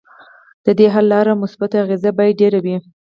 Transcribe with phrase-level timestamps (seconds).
[0.65, 2.77] ددې حل لارو مثبتې اغیزې باید ډیرې وي.